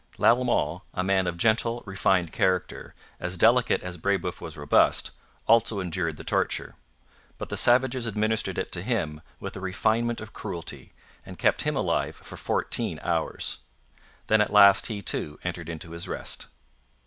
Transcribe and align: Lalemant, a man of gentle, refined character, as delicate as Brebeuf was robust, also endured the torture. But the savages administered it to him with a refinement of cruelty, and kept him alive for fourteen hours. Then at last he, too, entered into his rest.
Lalemant, 0.17 0.81
a 0.95 1.03
man 1.03 1.27
of 1.27 1.37
gentle, 1.37 1.83
refined 1.85 2.31
character, 2.31 2.95
as 3.19 3.37
delicate 3.37 3.83
as 3.83 3.97
Brebeuf 3.97 4.41
was 4.41 4.57
robust, 4.57 5.11
also 5.47 5.79
endured 5.79 6.17
the 6.17 6.23
torture. 6.23 6.73
But 7.37 7.49
the 7.49 7.55
savages 7.55 8.07
administered 8.07 8.57
it 8.57 8.71
to 8.71 8.81
him 8.81 9.21
with 9.39 9.55
a 9.55 9.59
refinement 9.59 10.19
of 10.19 10.33
cruelty, 10.33 10.91
and 11.23 11.37
kept 11.37 11.61
him 11.61 11.75
alive 11.75 12.15
for 12.15 12.35
fourteen 12.35 12.99
hours. 13.03 13.59
Then 14.25 14.41
at 14.41 14.51
last 14.51 14.87
he, 14.87 15.03
too, 15.03 15.37
entered 15.43 15.69
into 15.69 15.91
his 15.91 16.07
rest. 16.07 16.47